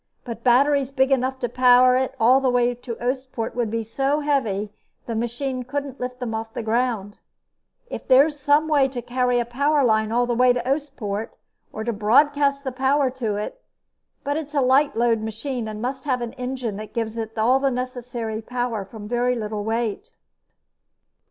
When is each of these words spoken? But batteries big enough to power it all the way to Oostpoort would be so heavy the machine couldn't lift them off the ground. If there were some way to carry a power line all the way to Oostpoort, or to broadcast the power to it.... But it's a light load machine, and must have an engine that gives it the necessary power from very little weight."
But 0.23 0.43
batteries 0.43 0.89
big 0.91 1.11
enough 1.11 1.37
to 1.41 1.47
power 1.47 1.95
it 1.95 2.15
all 2.19 2.41
the 2.41 2.49
way 2.49 2.73
to 2.73 2.95
Oostpoort 2.95 3.53
would 3.53 3.69
be 3.69 3.83
so 3.83 4.21
heavy 4.21 4.71
the 5.05 5.13
machine 5.13 5.61
couldn't 5.61 5.99
lift 5.99 6.19
them 6.19 6.33
off 6.33 6.55
the 6.55 6.63
ground. 6.63 7.19
If 7.87 8.07
there 8.07 8.23
were 8.23 8.31
some 8.31 8.67
way 8.67 8.87
to 8.87 9.03
carry 9.03 9.37
a 9.39 9.45
power 9.45 9.83
line 9.83 10.11
all 10.11 10.25
the 10.25 10.33
way 10.33 10.53
to 10.53 10.67
Oostpoort, 10.67 11.29
or 11.71 11.83
to 11.83 11.93
broadcast 11.93 12.63
the 12.63 12.71
power 12.71 13.11
to 13.11 13.35
it.... 13.35 13.61
But 14.23 14.37
it's 14.37 14.55
a 14.55 14.61
light 14.61 14.95
load 14.95 15.21
machine, 15.21 15.67
and 15.67 15.83
must 15.83 16.05
have 16.05 16.21
an 16.21 16.33
engine 16.33 16.77
that 16.77 16.95
gives 16.95 17.15
it 17.15 17.35
the 17.35 17.69
necessary 17.69 18.41
power 18.41 18.83
from 18.83 19.07
very 19.07 19.35
little 19.35 19.63
weight." 19.63 20.09